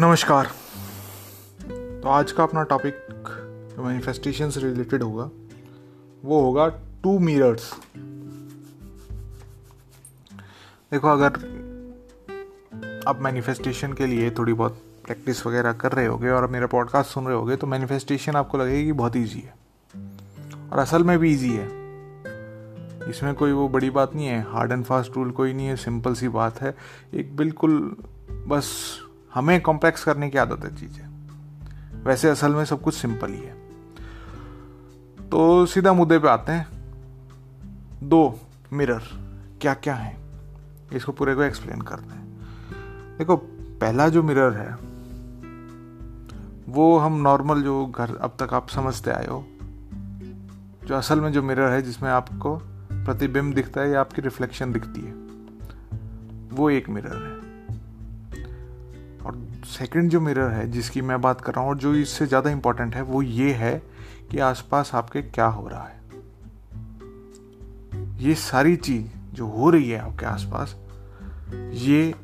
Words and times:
नमस्कार। 0.00 0.46
तो 2.02 2.08
आज 2.08 2.32
का 2.32 2.42
अपना 2.42 2.62
टॉपिक 2.62 2.94
जो 3.76 3.82
मैनिफेस्टेशन 3.82 4.50
से 4.50 4.60
रिलेटेड 4.60 5.02
होगा। 5.02 5.30
वो 6.24 6.40
होगा 6.40 6.68
टू 7.02 7.18
मिरर्स 7.18 7.74
देखो, 10.92 11.08
अगर 11.08 11.28
आप 13.06 13.20
मैनिफेस्टेशन 13.20 13.92
के 13.92 14.06
लिए 14.06 14.30
थोड़ी 14.30 14.52
बहुत 14.52 14.72
प्रैक्टिस 15.06 15.46
वगैरह 15.46 15.72
कर 15.72 15.92
रहे 15.92 16.06
होगे 16.06 16.30
और 16.30 16.46
मेरा 16.46 16.66
पॉडकास्ट 16.66 17.10
सुन 17.10 17.26
रहे 17.26 17.36
होगे 17.36 17.56
तो 17.56 17.66
मैनिफेस्टेशन 17.66 18.36
आपको 18.36 18.58
लगेगी 18.58 18.92
बहुत 18.92 19.16
ईजी 19.16 19.40
है। 19.40 19.54
और 20.72 20.78
असल 20.78 21.04
में 21.04 21.18
भी 21.18 21.32
ईजी 21.32 21.52
है। 21.52 21.66
इसमें 23.10 23.34
कोई 23.34 23.52
वो 23.52 23.68
बड़ी 23.68 23.90
बात 23.90 24.14
नहीं 24.14 24.26
है। 24.26 24.52
हार्ड 24.52 24.72
एंड 24.72 24.84
फास्ट 24.84 25.16
रूल 25.16 25.30
कोई 25.30 25.52
नहीं 25.52 25.66
है। 25.66 25.76
सिंपल 25.76 26.14
सी 26.14 26.28
बात 26.28 26.60
है। 26.60 26.76
एक 27.14 27.36
बिल्कुल 27.36 27.96
बस 28.30 28.98
हमें 29.34 29.60
कॉम्प्लेक्स 29.60 30.04
करने 30.04 30.30
की 30.30 30.38
आदत 30.38 30.64
है 30.64 30.76
चीज़ें। 30.76 31.10
वैसे 32.04 32.28
असल 32.28 32.54
में 32.54 32.64
सब 32.64 32.82
कुछ 32.82 32.94
सिंपल 32.94 33.30
ही 33.30 33.40
है। 33.40 33.60
तो 35.30 35.66
सीधा 35.66 35.92
मुद्दे 35.92 36.18
पे 36.18 36.28
आते 36.28 36.52
हैं। 36.52 36.68
दो 38.02 38.40
मिरर 38.72 39.02
क्या 39.60 39.74
क्या 39.74 39.94
है? 39.94 40.16
इसको 40.92 41.12
पूरे 41.12 41.34
को 41.34 41.42
एक्सप्लेन 41.42 41.80
करते 41.80 42.14
हैं। 42.14 42.40
देखो, 43.18 43.36
पहला 43.80 44.08
जो 44.08 44.22
मिरर 44.22 44.52
है, 44.52 44.90
वो 46.68 46.98
हम 46.98 47.20
नॉर्मल 47.20 47.62
जो 47.62 47.86
घर 47.86 48.16
अब 48.16 48.36
तक 48.40 48.54
आप 48.54 48.68
समझते 48.68 49.10
आए 49.10 49.26
हो, 49.26 49.46
जो 50.84 50.94
असल 50.94 51.20
में 51.20 51.32
जो 51.32 51.42
मिरर 51.42 51.72
है, 51.72 51.82
जिसमें 51.82 52.10
आपको 52.10 52.56
प्रतिबिंब 52.92 53.54
दिखता 53.54 53.80
है 53.80 53.90
या 53.90 54.00
आपकी 54.00 54.22
रिफ्लेक्शन 54.22 54.72
दिखती 54.72 55.00
है, 55.00 55.12
वो 56.56 56.70
एक 56.70 56.88
मिरर 56.88 57.16
है। 57.16 57.49
सेकंड 59.64 60.10
जो 60.10 60.20
मिरर 60.20 60.50
है, 60.50 60.70
जिसकी 60.70 61.00
मैं 61.00 61.20
बात 61.20 61.40
कर 61.40 61.52
रहा 61.52 61.60
हूँ 61.60 61.70
और 61.70 61.76
जो 61.76 61.94
इससे 61.94 62.26
ज़्यादा 62.26 62.50
इंपॉर्टेंट 62.50 62.94
है, 62.94 63.02
वो 63.02 63.22
ये 63.22 63.52
है 63.52 63.82
कि 64.30 64.38
आसपास 64.38 64.90
आपके 64.94 65.22
क्या 65.22 65.46
हो 65.46 65.68
रहा 65.68 65.84
है। 65.84 66.00
ये 68.18 68.34
सारी 68.34 68.76
चीज़ 68.76 69.06
जो 69.34 69.46
हो 69.46 69.70
रही 69.70 69.90
है 69.90 69.98
आपके 69.98 70.26
आसपास, 70.26 70.76
ये 71.72 72.14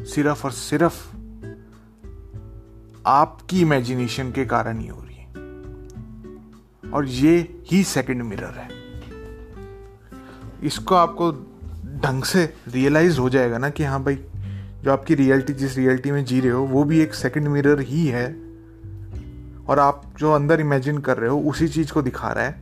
सिर्फ़ 0.00 0.44
और 0.44 0.52
सिर्फ़ 0.52 1.16
आपकी 3.06 3.60
इमेजिनेशन 3.60 4.32
के 4.32 4.44
कारण 4.44 4.78
ही 4.78 4.86
हो 4.86 5.00
रही 5.00 5.16
है। 5.16 5.24
और 6.92 7.06
ये 7.06 7.62
ही 7.70 7.84
सेकंड 7.84 8.22
मिरर 8.22 8.58
है। 8.58 8.68
इसको 10.62 10.94
आपको 10.94 11.32
ढंग 12.00 12.24
से 12.24 12.54
रियलाइज़ 12.68 13.18
हो 13.18 13.28
जाएगा 13.30 13.58
ना 13.58 13.70
कि 13.70 13.84
हाँ 13.84 14.02
भाई 14.02 14.18
जो 14.84 14.92
आपकी 14.92 15.14
रियलिटी 15.14 15.52
जिस 15.52 15.76
रियलिटी 15.76 16.10
में 16.10 16.24
जी 16.24 16.40
रहे 16.40 16.50
हो, 16.50 16.62
वो 16.62 16.84
भी 16.84 17.00
एक 17.00 17.14
सेकंड 17.14 17.48
मिरर 17.48 17.80
ही 17.80 18.06
है। 18.06 18.26
और 19.68 19.78
आप 19.78 20.02
जो 20.18 20.32
अंदर 20.32 20.60
इमेजिन 20.60 20.98
कर 20.98 21.16
रहे 21.16 21.30
हो, 21.30 21.40
उसी 21.40 21.68
चीज़ 21.68 21.92
को 21.92 22.02
दिखा 22.02 22.32
रहा 22.32 22.44
है। 22.44 22.52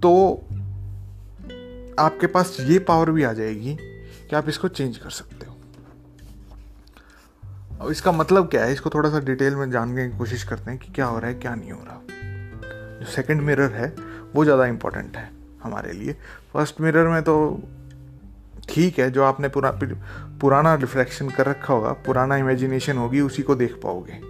तो 0.00 0.34
आपके 1.98 2.26
पास 2.26 2.56
ये 2.60 2.78
पावर 2.78 3.10
भी 3.10 3.22
आ 3.22 3.32
जाएगी 3.32 3.76
कि 4.30 4.36
आप 4.36 4.48
इसको 4.48 4.68
चेंज 4.68 4.98
कर 4.98 5.10
सकते 5.10 5.46
हो। 5.46 5.56
अब 7.80 7.90
इसका 7.90 8.12
मतलब 8.12 8.48
क्या 8.48 8.64
है? 8.64 8.72
इसको 8.72 8.90
थोड़ा 8.90 9.10
सा 9.10 9.20
डिटेल 9.20 9.54
में 9.54 9.70
जानने 9.70 10.08
की 10.08 10.18
कोशिश 10.18 10.44
करते 10.44 10.70
हैं 10.70 10.80
कि 10.80 10.92
क्या 10.92 11.06
हो 11.06 11.18
रहा 11.18 11.28
है, 11.28 11.34
क्या 11.34 11.54
नहीं 11.54 11.72
हो 11.72 11.80
रहा। 11.84 12.00
जो 13.00 13.06
सेकंड 13.06 13.40
मिरर 13.40 13.72
है, 13.72 13.94
वो 14.34 14.44
ज़्यादा 14.44 14.66
इंपॉर्टेंट 14.66 15.16
है 15.16 15.30
हमारे 15.62 15.92
लिए। 15.92 16.12
फ़र्स्ट 16.52 16.80
मिरर 16.80 17.08
में 17.08 17.22
तो 17.22 17.62
ठीक 18.70 18.98
है 18.98 19.10
जो 19.10 19.22
आपने 19.24 19.48
पुरा, 19.48 19.70
पुराना 20.40 20.74
रिफ्लेक्शन 20.74 21.28
कर 21.28 21.46
रखा 21.46 21.74
होगा 21.74 21.92
पुराना 22.06 22.36
इमेजिनेशन 22.36 22.98
होगी 22.98 23.20
उसी 23.20 23.42
को 23.42 23.54
देख 23.54 23.80
पाओगे। 23.82 24.20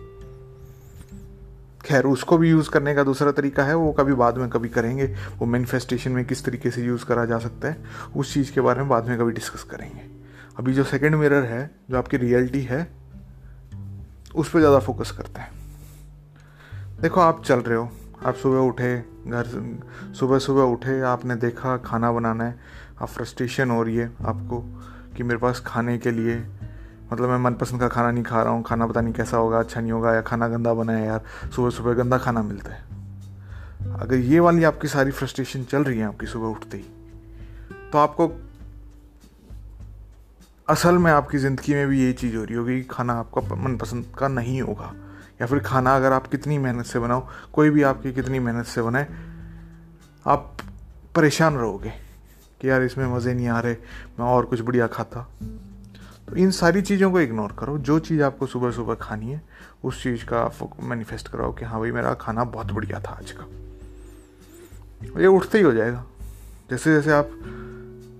खैर 1.84 2.04
उसको 2.04 2.38
भी 2.38 2.50
यूज़ 2.50 2.70
करने 2.70 2.94
का 2.94 3.02
दूसरा 3.04 3.30
तरीका 3.32 3.64
है 3.64 3.74
वो 3.74 3.92
कभी 3.92 4.12
बाद 4.14 4.38
में 4.38 4.48
कभी 4.50 4.68
करेंगे 4.68 5.04
वो 5.38 5.46
मैनिफेस्टेशन 5.46 6.12
में 6.12 6.24
किस 6.24 6.44
तरीके 6.44 6.70
से 6.70 6.82
यूज़ 6.82 7.04
करा 7.04 7.24
जा 7.24 7.38
सकता 7.38 7.68
है 7.68 7.84
उस 8.16 8.34
चीज़ 8.34 8.52
के 8.52 8.60
बारे 8.60 8.80
में 8.80 8.88
बाद 8.88 9.08
में 9.08 9.18
कभी 9.18 9.32
डिस्कस 9.32 9.62
करेंगे। 9.70 10.08
अभी 10.58 10.72
जो 10.74 10.84
सेकेंड 10.84 11.14
मिरर 11.14 11.44
है 11.44 11.70
जो 11.90 11.98
आपकी 11.98 12.16
रियलिटी 12.16 12.62
है 12.62 12.82
उस 14.34 14.50
पर 14.50 14.58
ज़्यादा 14.58 14.78
फोकस 14.78 15.10
करते 15.10 15.40
हैं। 15.40 15.58
देखो 17.00 17.20
आप 17.20 17.42
चल 17.44 17.60
रहे 17.60 17.78
हो 17.78 17.90
आप 18.26 18.34
सुबह 18.34 18.58
उठे 18.60 18.96
घर 19.26 19.46
सुबह 20.14 20.38
सुबह 20.38 20.62
उठे 20.62 21.00
आपने 21.02 21.36
देखा 21.36 21.76
खाना 21.76 22.10
बनाना 22.12 22.44
है 22.44 22.58
आप 23.00 23.08
फ्रस्ट्रेशन 23.08 23.70
हो 23.70 23.82
रही 23.82 23.96
है 23.96 24.06
आपको 24.26 24.60
कि 25.16 25.22
मेरे 25.22 25.38
पास 25.38 25.62
खाने 25.66 25.96
के 25.98 26.10
लिए 26.10 26.36
मतलब 27.12 27.28
मैं 27.28 27.38
मनपसंद 27.40 27.80
का 27.80 27.88
खाना 27.88 28.10
नहीं 28.10 28.24
खा 28.24 28.42
रहा 28.42 28.52
हूँ, 28.52 28.62
खाना 28.62 28.86
पता 28.86 29.00
नहीं 29.00 29.14
कैसा 29.14 29.36
होगा 29.36 29.58
अच्छा 29.58 29.80
नहीं 29.80 29.92
होगा, 29.92 30.14
या 30.14 30.20
खाना 30.22 30.48
गंदा 30.48 30.74
बना 30.74 30.92
है 30.92 31.06
यार 31.06 31.24
सुबह 31.54 31.70
सुबह 31.70 31.94
गंदा 31.94 32.18
खाना 32.18 32.42
मिलता 32.42 32.72
है। 32.72 32.88
अगर 33.94 34.16
ये 34.16 34.40
वाली 34.40 34.64
आपकी 34.64 34.88
सारी 34.88 35.10
फ्रस्ट्रेशन 35.10 35.64
चल 35.64 35.84
रही 35.84 35.98
है 35.98 36.06
आपकी 36.06 36.26
सुबह 36.26 36.46
उठते 36.48 36.76
ही 36.76 36.84
तो 37.92 37.98
आपको 37.98 38.30
असल 40.68 40.98
में 40.98 41.10
आपकी 41.12 41.38
ज़िंदगी 41.38 41.74
में 41.74 41.86
भी 41.88 42.02
यही 42.02 42.12
चीज़ 42.12 42.36
हो 42.36 42.44
रही 42.44 42.56
होगी 42.56 42.76
कि 42.76 42.86
खाना 42.90 43.14
आपका 43.14 43.54
मनपसंद 43.56 44.04
का 44.18 44.28
नहीं 44.28 44.60
होगा। 44.62 44.92
या 45.40 45.46
फिर 45.46 45.58
खाना 45.58 45.94
अगर 45.96 46.12
आप 46.12 46.26
कितनी 46.26 46.58
मेहनत 46.58 46.86
से 46.86 46.98
बनाओ, 46.98 47.26
कोई 47.52 47.70
भी 47.70 47.82
आपकी 47.82 48.12
कितनी 48.12 48.38
मेहनत 48.38 48.66
से 48.66 48.82
बनाए, 48.82 49.06
आप 50.26 50.56
परेशान 51.16 51.56
रहोगे। 51.56 51.92
कि 52.60 52.70
यार 52.70 52.82
इसमें 52.82 53.06
मज़े 53.06 53.34
नहीं 53.34 53.48
आ 53.48 53.60
रहे, 53.60 53.76
मैं 54.20 54.26
और 54.26 54.44
कुछ 54.44 54.60
बढ़िया 54.60 54.86
खाता। 54.86 55.30
तो 56.28 56.36
इन 56.36 56.50
सारी 56.50 56.82
चीज़ों 56.82 57.10
को 57.12 57.20
इग्नोर 57.20 57.56
करो, 57.58 57.78
जो 57.78 57.98
चीज़ 57.98 58.22
आपको 58.22 58.46
सुबह 58.46 58.70
सुबह 58.70 58.94
खानी 58.94 59.30
है, 59.30 59.42
उस 59.84 60.02
चीज़ 60.02 60.24
का 60.24 60.52
मैनिफेस्ट 60.82 61.28
कराओ 61.28 61.52
कि 61.52 61.64
हाँ 61.64 61.80
भाई 61.80 61.90
मेरा 61.90 62.14
खाना 62.14 62.44
बहुत 62.44 62.72
बढ़िया 62.72 63.00
था 63.00 63.10
आज 63.10 63.32
का। 63.32 63.46
ये 65.20 65.26
उठते 65.26 65.58
ही 65.58 65.64
हो 65.64 65.72
जाएगा। 65.72 66.04
जैसे 66.70 66.94
जैसे 66.94 67.12
आप 67.12 67.30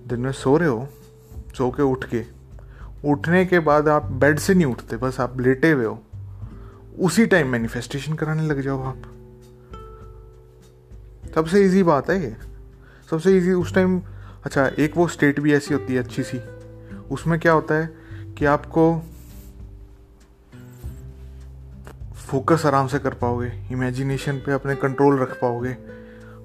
दिन 0.07 0.19
में 0.19 0.31
सो 0.31 0.57
रहे 0.57 0.69
हो, 0.69 0.87
सो 1.57 1.71
के 1.71 1.83
उठ 1.83 2.05
के, 2.05 2.25
उठने 3.05 3.45
के 3.45 3.59
बाद 3.59 3.87
आप 3.87 4.05
बेड 4.05 4.39
से 4.39 4.53
नहीं 4.53 4.65
उठते, 4.65 4.97
बस 4.97 5.19
आप 5.19 5.39
लेटे 5.39 5.71
हुए 5.71 5.85
हो, 5.85 6.03
उसी 6.99 7.25
टाइम 7.25 7.47
मैनिफेस्टेशन 7.47 8.13
कराने 8.13 8.47
लग 8.47 8.61
जाओ 8.61 8.83
आप। 8.83 9.01
सबसे 11.35 11.65
इजी 11.65 11.83
बात 11.83 12.09
है 12.09 12.23
ये। 12.23 12.35
सबसे 13.11 13.37
इजी 13.37 13.51
उस 13.51 13.73
टाइम 13.75 14.01
अच्छा 14.45 14.65
एक 14.79 14.97
वो 14.97 15.07
स्टेट 15.07 15.39
भी 15.39 15.53
ऐसी 15.53 15.73
होती 15.73 15.93
है 15.93 15.99
अच्छी 15.99 16.23
सी। 16.23 16.37
उसमें 17.11 17.39
क्या 17.39 17.51
होता 17.51 17.75
है 17.75 17.89
कि 18.37 18.45
आपको 18.45 18.83
फोकस 22.27 22.65
आराम 22.65 22.87
से 22.87 22.99
कर 22.99 23.13
पाओगे 23.13 23.51
इमेजिनेशन 23.71 24.37
पे 24.37 24.51
अपने 24.51 24.75
कंट्रोल 24.75 25.19
रख 25.19 25.39
पाओगे। 25.41 25.75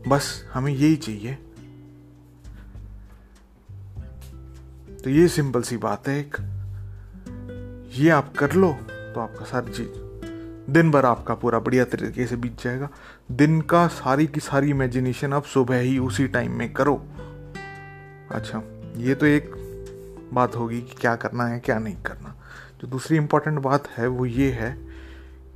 बस, 0.09 0.45
हमें 0.55 0.73
यही 0.73 0.97
चाहिए। 0.97 1.39
तो 5.05 5.11
ये 5.11 5.28
सिंपल 5.28 5.63
सी 5.63 5.77
बात 5.77 6.09
है 6.09 6.19
एक। 6.21 6.37
ये 7.95 8.11
आप 8.11 8.33
कर 8.34 8.53
लो 8.53 8.73
तो 8.83 9.21
आपका 9.21 9.45
सारी 9.45 9.73
चीज़, 9.73 10.73
दिन 10.73 10.91
भर 10.91 11.05
आपका 11.05 11.34
पूरा 11.34 11.59
बढ़िया 11.59 11.84
तरीके 11.84 12.27
से 12.27 12.37
बीत 12.37 12.63
जाएगा। 12.63 12.89
दिन 13.33 13.61
का 13.61 13.87
सारी 13.87 14.27
की 14.27 14.41
सारी 14.41 14.71
इमेजिनेशन 14.71 15.33
आप 15.33 15.45
सुबह 15.45 15.81
ही 15.81 15.99
उसी 15.99 16.27
टाइम 16.28 16.53
में 16.53 16.73
करो। 16.73 16.97
अच्छा 18.31 18.63
ये 18.97 19.15
तो 19.15 19.27
एक 19.27 19.51
बात 20.33 20.57
होगी 20.57 20.81
कि 20.81 20.95
क्या 20.95 21.15
करना 21.17 21.47
है, 21.47 21.59
क्या 21.61 21.79
नहीं 21.79 21.97
करना। 21.97 22.35
जो 22.81 22.89
दूसरी 22.89 23.17
इंपॉर्टेंट 23.17 23.59
बात 23.59 23.89
है, 23.89 24.07
वो 24.07 24.27
ये 24.27 24.51
है 24.51 24.71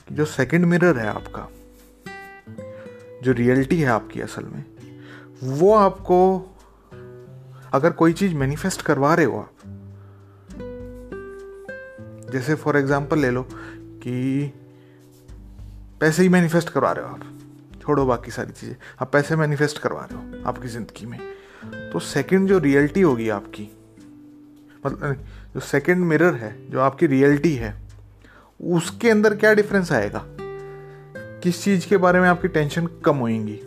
कि 0.09 0.15
जो 0.15 0.25
सेकंड 0.25 0.65
मिरर 0.65 0.99
है 0.99 1.07
आपका, 1.07 1.49
जो 3.23 3.33
रियलिटी 3.33 3.81
है 3.81 3.89
आपकी 3.89 4.21
असल 4.21 4.45
में, 4.45 4.65
वो 5.43 5.75
आपको 5.75 6.21
अगर 7.73 7.91
कोई 7.91 8.13
चीज़ 8.13 8.35
मैनिफेस्ट 8.35 8.83
करवा 8.83 9.15
रहे 9.15 9.27
हो 9.27 9.39
आप, 9.39 9.55
जैसे 12.33 12.55
फॉर 12.55 12.77
एग्जांपल 12.77 13.19
ले 13.19 13.31
लो 13.31 13.43
कि 14.03 14.47
पैसे 16.01 16.23
ही 16.23 16.29
मैनिफेस्ट 16.29 16.69
करवा 16.69 16.93
रहे 16.93 17.05
हो 17.05 17.11
आप, 17.11 17.81
छोड़ो 17.83 18.07
बाकी 18.07 18.31
सारी 18.31 18.53
चीज़ें, 18.53 18.77
आप 19.03 19.13
पैसे 19.13 19.37
मैनिफेस्ट 19.37 19.79
करवा 19.79 20.09
रहे 20.13 20.41
हो 20.41 20.49
आपकी 20.49 20.69
ज़िंदगी 20.69 21.07
में 21.07 21.19
तो 21.93 21.99
सेकंड 21.99 22.49
जो 22.49 22.59
रियलिटी 22.59 23.01
होगी 23.01 23.29
आपकी 23.29 23.69
मतलब 24.87 25.17
जो 25.55 25.61
सेकंड 25.61 26.05
मिरर 26.05 26.35
है, 26.35 26.71
जो 26.71 26.81
आपकी 26.81 27.07
रियलिटी 27.07 27.55
है, 27.55 27.75
उसके 28.61 29.11
अंदर 29.11 29.35
क्या 29.35 29.55
डिफरेंस 29.55 29.93
आएगा? 29.93 30.25
किस 31.43 31.65
चीज़ 31.65 31.89
के 31.89 31.97
बारे 31.97 32.21
में 32.21 32.29
आपकी 32.29 32.49
टेंशन 32.49 32.89
कम 33.05 33.17
होएगी? 33.17 33.61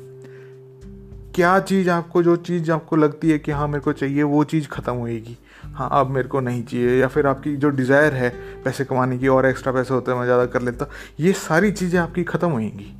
क्या 1.35 1.59
चीज़ 1.59 1.89
आपको, 1.89 2.23
जो 2.23 2.35
चीज़ 2.35 2.71
आपको 2.71 2.95
लगती 2.95 3.31
है 3.31 3.39
कि 3.39 3.51
हाँ 3.51 3.67
मेरे 3.67 3.79
को 3.79 3.93
चाहिए, 3.93 4.23
वो 4.23 4.43
चीज़ 4.43 4.67
ख़त्म 4.67 4.93
होएगी? 4.93 5.37
हाँ 5.63 5.89
अब 5.91 6.09
मेरे 6.09 6.27
को 6.27 6.39
नहीं 6.39 6.63
चाहिए, 6.63 6.99
या 6.99 7.07
फिर 7.07 7.27
आपकी 7.27 7.55
जो 7.55 7.69
डिज़ायर 7.69 8.13
है, 8.13 8.29
पैसे 8.63 8.85
कमाने 8.85 9.17
की, 9.17 9.27
और 9.27 9.45
एक्स्ट्रा 9.45 9.73
पैसे 9.73 9.93
होते 9.93 10.11
हैं, 10.11 10.17
मैं 10.17 10.25
ज़्यादा 10.25 10.45
कर 10.45 10.61
लेता, 10.61 10.89
ये 11.19 11.33
सारी 11.33 11.71
चीज़ें 11.71 11.99
आपकी 11.99 12.23
ख़त्म 12.23 12.49
होएँगी। 12.49 12.93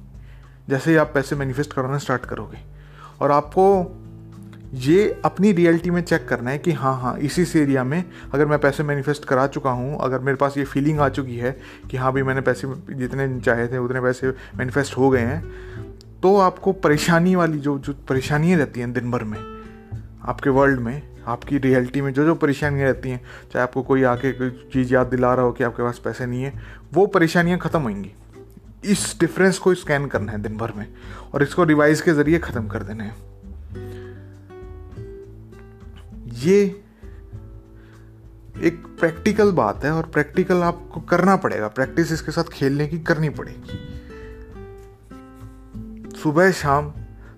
जैसे 0.69 0.91
ही 0.91 0.97
आप 0.97 1.11
पैसे 1.13 1.35
मैनिफेस्ट 1.35 1.73
कराना 1.73 1.97
स्टार्ट 1.97 2.25
करोगे, 2.25 2.57
और 3.21 3.31
आपको 3.31 3.83
ये 4.73 5.21
अपनी 5.25 5.51
रियलिटी 5.51 5.89
में 5.91 6.01
चेक 6.01 6.27
करना 6.27 6.51
है 6.51 6.57
कि 6.57 6.71
हाँ 6.71 6.95
हाँ 7.01 7.17
इसी 7.19 7.41
इस 7.41 7.55
एरिया 7.55 7.83
में 7.83 8.03
अगर 8.33 8.45
मैं 8.45 8.59
पैसे 8.59 8.83
मैनिफेस्ट 8.83 9.25
करा 9.25 9.45
चुका 9.47 9.69
हूँ, 9.69 9.97
अगर 10.01 10.19
मेरे 10.19 10.37
पास 10.37 10.57
ये 10.57 10.63
फीलिंग 10.65 10.99
आ 10.99 11.09
चुकी 11.09 11.35
है 11.37 11.51
कि 11.91 11.97
हाँ 11.97 12.11
भाई 12.13 12.23
मैंने 12.23 12.41
पैसे 12.41 12.67
जितने 12.91 13.39
चाहे 13.39 13.67
थे, 13.67 13.77
उतने 13.77 14.01
पैसे 14.01 14.33
मैनिफेस्ट 14.57 14.97
हो 14.97 15.09
गए 15.09 15.21
हैं 15.21 15.41
तो 16.21 16.37
आपको 16.39 16.71
परेशानी 16.73 17.35
वाली 17.35 17.59
जो 17.59 17.77
जो 17.79 17.93
परेशानियाँ 18.09 18.57
रहती 18.59 18.79
हैं 18.79 18.91
दिन 18.93 19.11
भर 19.11 19.23
में, 19.23 19.39
आपके 20.23 20.49
वर्ल्ड 20.49 20.79
में, 20.79 21.01
आपकी 21.27 21.57
रियलिटी 21.57 22.01
में 22.01 22.11
जो 22.13 22.25
जो 22.25 22.35
परेशानियाँ 22.35 22.87
रहती 22.87 23.09
हैं, 23.09 23.21
चाहे 23.53 23.63
आपको 23.63 23.81
कोई 23.83 24.03
आके 24.05 24.31
कोई 24.31 24.49
चीज़ 24.73 24.93
याद 24.93 25.07
दिला 25.07 25.33
रहा 25.33 25.45
हो 25.45 25.51
कि 25.51 25.63
आपके 25.63 25.83
पास 25.83 26.01
पैसे 26.05 26.25
नहीं 26.25 26.43
है, 26.43 26.53
वो 26.93 27.05
परेशानियाँ 27.07 27.59
ख़त्म 27.59 27.81
होंगी। 27.81 28.11
इस 28.85 29.15
डिफरेंस 29.19 29.57
को 29.57 29.73
स्कैन 29.75 30.07
करना 30.07 30.31
है 30.31 30.41
दिन 30.41 30.57
भर 30.57 30.71
में 30.77 30.87
और 31.33 31.43
इसको 31.43 31.63
रिवाइज 31.63 32.01
के 32.01 32.13
ज़रिए 32.13 32.39
ख़त्म 32.39 32.67
कर 32.67 32.83
देना 32.83 33.03
है। 33.03 33.32
ये 36.43 36.83
एक 38.61 38.97
प्रैक्टिकल 38.99 39.51
बात 39.51 39.85
है 39.85 39.91
और 39.91 40.05
प्रैक्टिकल 40.05 40.57
आपको 40.57 41.01
करना 41.01 41.35
पड़ेगा। 41.35 41.67
प्रैक्टिस 41.67 42.11
इसके 42.11 42.31
साथ 42.31 42.43
खेलने 42.43 42.87
की 42.87 42.99
करनी 42.99 43.29
पड़ेगी। 43.29 43.89
सुबह, 46.17 46.51
शाम, 46.51 46.93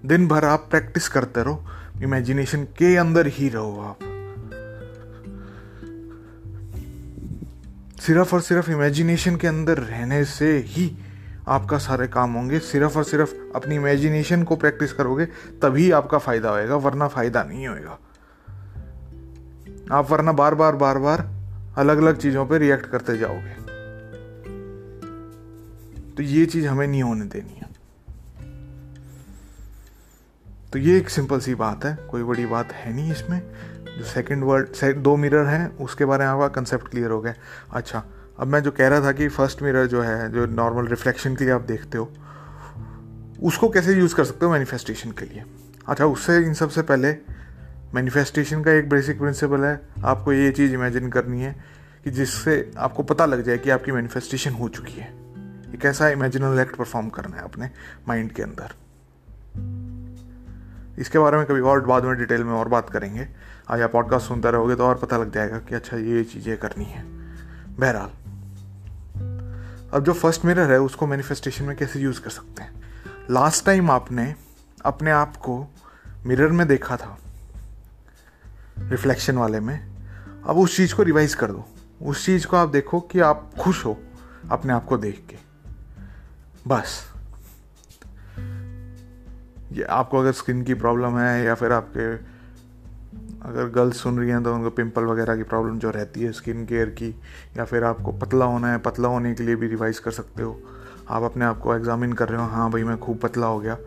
दिन 0.05 0.27
भर 0.27 0.45
आप 0.45 0.67
प्रैक्टिस 0.69 1.07
करते 1.07 1.43
रहो। 1.43 1.65
इमेजिनेशन 2.03 2.63
के 2.63 2.95
अंदर 2.95 3.27
ही 3.27 3.49
रहो 3.49 3.81
आप। 3.81 3.99
सिर्फ़ 7.99 8.35
और 8.35 8.41
सिर्फ़ 8.41 8.71
इमेजिनेशन 8.71 9.35
के 9.35 9.47
अंदर 9.47 9.77
रहने 9.77 10.25
से 10.25 10.57
ही 10.57 10.97
आपका 11.47 11.77
सारे 11.77 12.07
काम 12.07 12.33
होंगे। 12.33 12.59
सिर्फ़ 12.59 12.97
और 12.97 13.03
सिर्फ़ 13.03 13.33
अपनी 13.55 13.75
इमेजिनेशन 13.75 14.43
को 14.43 14.55
प्रैक्टिस 14.55 14.93
करोगे, 14.93 15.25
तभी 15.61 15.91
आपका 15.91 16.17
फ़ायदा 16.17 16.49
होएगा, 16.49 16.75
वरना 16.75 17.07
फ़ायदा 17.07 17.43
नहीं 17.43 17.67
होएगा। 17.67 17.99
आप 19.91 20.11
वरना 20.11 20.31
बार 20.31 20.55
बार 20.55 20.75
बार 20.75 20.97
बार 20.97 21.29
अलग 21.77 21.97
अलग 21.97 22.17
चीज़ों 22.17 22.45
पे 22.45 22.57
रिएक्ट 22.57 22.85
करते 22.85 23.17
जाओगे। 23.17 23.65
तो 26.17 26.23
ये 26.23 26.45
चीज़ 26.45 26.67
हमें 26.67 26.87
नहीं 26.87 27.03
होने 27.03 27.25
देनी 27.25 27.55
है। 27.55 27.75
तो 30.73 30.79
ये 30.79 30.97
एक 30.97 31.09
सिंपल 31.09 31.39
सी 31.39 31.55
बात 31.55 31.85
है, 31.85 31.97
कोई 32.11 32.23
बड़ी 32.23 32.45
बात 32.45 32.71
है 32.71 32.93
नहीं 32.93 33.11
इसमें। 33.11 33.41
जो 33.97 34.03
सेकंड 34.03 34.43
वर्ड 34.43 34.95
दो 34.95 35.15
मिरर 35.15 35.45
हैं, 35.45 35.77
उसके 35.77 36.05
बारे 36.05 36.25
में 36.25 36.31
आपका 36.31 36.47
कंसेप्ट 36.47 36.87
क्लियर 36.87 37.11
हो 37.11 37.21
गया। 37.21 37.33
अच्छा 37.73 38.03
अब 38.39 38.47
मैं 38.47 38.63
जो 38.63 38.71
कह 38.71 38.87
रहा 38.87 39.01
था 39.01 39.11
कि 39.11 39.27
फ़र्स्ट 39.27 39.61
मिरर 39.61 39.85
जो 39.85 40.01
है, 40.01 40.31
जो 40.31 40.45
नॉर्मल 40.45 40.87
रिफ्लेक्शन 40.87 41.35
के 41.35 41.43
लिए 41.43 41.53
आप 41.53 41.61
देखते 41.61 41.97
हो, 41.97 42.11
उसको 43.43 43.69
कैसे 43.69 43.93
यूज़ 43.93 44.15
कर 44.15 44.23
सकते 44.23 44.45
हो 44.45 44.51
मैनिफेस्टेशन 44.51 45.11
के 45.11 45.25
लिए? 45.25 45.43
अच्छा 45.87 46.05
उससे 46.05 46.37
इन 46.37 46.53
सबसे 46.53 46.81
पहले 46.81 47.34
मैनिफेस्टेशन 47.95 48.63
का 48.63 48.71
एक 48.71 48.89
बेसिक 48.89 49.19
प्रिंसिपल 49.19 49.63
है। 49.63 49.79
आपको 50.05 50.33
ये 50.33 50.51
चीज़ 50.51 50.73
इमेजिन 50.73 51.09
करनी 51.09 51.41
है 51.41 51.55
कि 52.03 52.11
जिससे 52.11 52.71
आपको 52.77 53.03
पता 53.03 53.25
लग 53.25 53.43
जाए 53.43 53.57
कि 53.57 53.69
आपकी 53.69 53.91
मैनिफेस्टेशन 53.91 54.51
हो 54.51 54.67
चुकी 54.69 54.93
है। 54.93 55.07
एक 55.75 55.85
ऐसा 55.85 56.09
इमेजिनल 56.09 56.59
एक्ट 56.59 56.75
परफॉर्म 56.75 57.09
करना 57.09 57.37
है 57.37 57.43
अपने 57.43 57.69
माइंड 58.07 58.31
के 58.31 58.43
अंदर। 58.43 58.75
इसके 60.99 61.19
बारे 61.19 61.37
में 61.37 61.45
कभी 61.45 61.61
और 61.61 61.85
बाद 61.85 62.03
में 62.03 62.17
डिटेल 62.17 62.43
में 62.43 62.53
और 62.53 62.67
बात 62.67 62.89
करेंगे। 62.89 63.27
आज 63.69 63.81
आप 63.81 63.91
पॉडकास्ट 63.91 64.27
सुनते 64.27 64.51
रहोगे 64.51 64.75
तो 64.75 64.83
और 64.83 64.95
पता 64.95 65.17
लग 65.17 65.33
जाएगा 65.33 65.57
कि 65.59 65.75
अच्छा 65.75 65.97
ये 65.97 66.23
चीज़ें 66.23 66.57
करनी 66.57 66.85
है। 66.85 67.03
बहरहाल, 67.79 68.09
अब 69.93 70.03
जो 70.03 70.13
फ़र्स्ट 70.13 70.45
मिरर 70.45 70.71
है, 70.71 70.79
उसको 70.79 71.07
मैनिफेस्टेशन 71.07 71.65
में 71.65 71.75
कैसे 71.77 71.99
यूज़ 71.99 72.21
कर 72.21 72.29
सकते 72.29 72.63
हैं? 72.63 72.81
लास्ट 73.31 73.65
टाइम 73.65 73.91
आपने 73.91 74.33
अपने 74.85 75.11
आप 75.11 75.35
को 75.37 75.73
मिरर 76.25 76.51
में 76.51 76.67
देखा 76.67 76.97
था। 76.97 77.17
रिफ्लेक्शन 78.77 79.37
वाले 79.37 79.59
में, 79.59 79.79
अब 80.45 80.57
उस 80.57 80.77
चीज़ 80.77 80.95
को 80.95 81.03
रिवाइज 81.03 81.35
कर 81.35 81.51
दो। 81.51 81.65
उस 82.01 82.25
चीज़ 82.25 82.47
को 82.47 82.57
आप 82.57 82.69
देखो 82.69 82.99
कि 83.01 83.19
आप 83.19 83.51
खुश 83.59 83.85
हो 83.85 83.97
अपने 84.51 84.73
आप 84.73 84.85
को 84.85 84.97
देख 84.97 85.23
के। 85.29 85.37
बस। 86.67 87.11
ये 89.71 89.83
आपको 89.83 90.19
अगर 90.19 90.31
स्किन 90.31 90.63
की 90.63 90.73
प्रॉब्लम 90.73 91.17
है 91.17 91.43
या 91.45 91.55
फिर 91.55 91.71
आपके 91.71 92.35
अगर 93.47 93.69
गर्ल्स 93.69 93.97
सुन 93.97 94.19
रही 94.19 94.29
हैं 94.29 94.43
तो 94.43 94.53
उनको 94.55 94.69
पिंपल 94.69 95.03
वगैरह 95.03 95.35
की 95.35 95.43
प्रॉब्लम 95.43 95.79
जो 95.79 95.89
रहती 95.89 96.21
है 96.21 96.31
स्किन 96.31 96.65
केयर 96.65 96.89
की, 96.89 97.09
या 97.57 97.65
फिर 97.65 97.83
आपको 97.83 98.11
पतला 98.11 98.45
होना 98.45 98.71
है, 98.71 98.77
पतला 98.77 99.07
होने 99.07 99.33
के 99.33 99.43
लिए 99.43 99.55
भी 99.55 99.67
रिवाइज 99.67 99.99
कर 99.99 100.11
सकते 100.11 100.43
हो। 100.43 100.61
आप 101.09 101.23
अपने 101.23 101.45
आप 101.45 101.59
को 101.59 101.75
एग्जामिन 101.75 102.13
कर 102.13 102.29
रहे 102.29 102.41
हो 102.41 102.47
हाँ 102.47 102.71
भाई 102.71 102.83
मैं 102.83 102.97
खूब 102.97 103.17
पतला 103.17 103.47
हो 103.47 103.59
गया। 103.59 103.77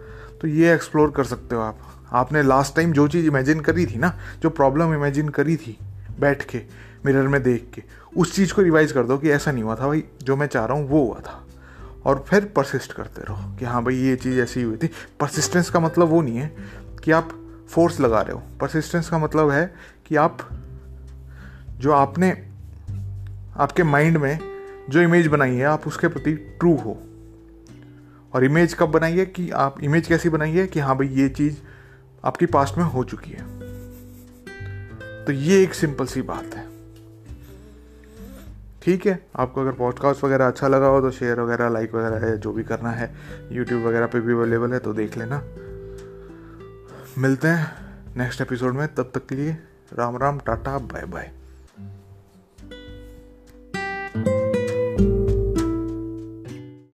तो 0.40 0.48
ये 0.48 0.74
एक्सप्लोर 0.74 1.10
कर 1.10 1.24
सकते 1.24 1.56
हो 1.56 1.62
आप। 1.62 1.78
आपने 2.12 2.42
लास्ट 2.42 2.76
टाइम 2.76 2.92
जो 2.92 3.08
चीज़ 3.08 3.26
इमेजिन 3.26 3.60
करी 3.60 3.86
थी 3.86 3.98
ना, 3.98 4.18
जो 4.42 4.50
प्रॉब्लम 4.50 4.94
इमेजिन 4.94 5.28
करी 5.28 5.56
थी, 5.56 5.78
बैठ 6.20 6.44
के 6.44 6.62
मिरर 7.06 7.28
में 7.28 7.42
देख 7.42 7.70
के, 7.74 7.82
उस 8.16 8.34
चीज़ 8.34 8.54
को 8.54 8.62
रिवाइज 8.62 8.92
कर 8.92 9.04
दो 9.04 9.18
कि 9.18 9.30
ऐसा 9.30 9.52
नहीं 9.52 9.64
हुआ 9.64 9.74
था 9.74 9.86
भाई, 9.86 10.04
जो 10.22 10.36
मैं 10.36 10.46
चाह 10.46 10.64
रहा 10.64 10.76
हूँ 10.76 10.88
वो 10.88 11.04
हुआ 11.04 11.20
था। 11.20 11.46
और 12.04 12.24
फिर 12.28 12.44
परसिस्ट 12.44 12.92
करते 12.92 13.22
रहो 13.22 13.56
कि 13.56 13.64
हाँ 13.64 13.84
भाई, 13.84 13.94
ये 13.94 14.16
चीज़ 14.16 14.40
ऐसी 14.40 14.62
हुई 14.62 14.76
थी। 14.76 14.90
परसिस्टेंस 15.20 15.70
का 15.70 15.80
मतलब 15.80 16.08
वो 16.08 16.22
नहीं 16.22 16.36
है 16.36 16.56
कि 17.04 17.12
आप 17.12 17.30
फोर्स 17.70 18.00
लगा 18.00 18.20
रहे 18.20 18.32
हो। 18.32 18.42
परसिस्टेंस 18.60 19.08
का 19.08 19.18
मतलब 19.18 19.50
है 19.50 19.74
कि 20.06 20.16
आप, 20.16 20.48
जो 21.78 21.92
आपने, 21.92 22.48
आपके 23.56 23.82
माइंड 23.82 24.16
में 24.16 24.38
जो 24.90 25.00
इमेज 25.00 25.26
बनाई 25.26 25.54
है, 25.54 25.64
आप 25.64 25.86
उसके 25.86 26.08
प्रति 26.08 26.34
ट्रू 26.34 26.76
हो। 26.76 27.02
और 28.34 28.44
इमेज 28.44 28.74
कब 28.74 28.90
बनाइए 28.90 29.26
कि 29.26 29.50
आप 29.50 29.82
इमेज 29.82 30.06
कैसी 30.06 30.28
बनाइए 30.28 30.66
कि 30.66 30.80
हाँ 30.80 30.96
भाई 30.96 31.08
ये 31.08 31.28
चीज़ 31.28 31.56
आपकी 32.24 32.46
पास्ट 32.46 32.78
में 32.78 32.84
हो 32.84 33.04
चुकी 33.04 33.30
है। 33.30 33.44
तो 35.24 35.32
ये 35.32 35.62
एक 35.62 35.74
सिंपल 35.74 36.06
सी 36.06 36.22
बात 36.22 36.54
है। 36.54 36.66
ठीक 38.82 39.06
है? 39.06 39.26
आपको 39.36 39.60
अगर 39.60 39.72
पॉडकास्ट 39.72 40.24
वगैरह 40.24 40.46
अच्छा 40.46 40.68
लगा 40.68 40.86
हो 40.86 41.00
तो 41.00 41.10
शेयर 41.10 41.40
वगैरह 41.40 41.68
लाइक 41.68 41.94
वगैरह 41.94 42.36
जो 42.36 42.52
भी 42.52 42.64
करना 42.64 42.90
है 42.90 43.14
यूट्यूब 43.52 43.82
वगैरह 43.82 44.06
पे 44.06 44.20
भी 44.20 44.32
अवेलेबल 44.32 44.72
है 44.72 44.78
तो 44.78 44.92
देख 44.92 45.18
लेना। 45.18 45.42
मिलते 47.18 47.48
हैं 47.48 47.66
नेक्स्ट 48.16 48.40
एपिसोड 48.40 48.74
में, 48.74 48.86
तब 48.94 49.10
तक 49.14 49.26
के 49.26 49.34
लिए 49.34 49.56
Ram 49.92 50.16
Ram, 50.16 50.38
tata 50.38 50.78
bye 50.78 51.04
bye 51.04 51.32